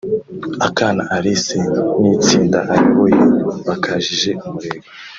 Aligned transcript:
Akana 0.67 1.03
Alice 1.15 1.57
n’itsinda 1.99 2.59
ayoboye 2.73 3.17
bakajije 3.67 4.29
umurego 4.45 4.87